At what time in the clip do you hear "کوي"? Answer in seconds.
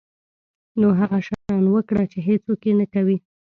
2.93-3.17